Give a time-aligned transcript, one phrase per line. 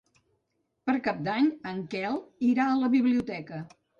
[0.89, 2.17] Per Cap d'Any en Quel
[2.53, 3.63] irà a la biblioteca.